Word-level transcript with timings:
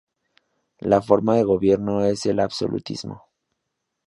La 0.79 0.99
forma 0.99 1.35
de 1.35 1.43
gobierno 1.43 2.03
es 2.03 2.25
el 2.25 2.39
absolutismo. 2.39 3.27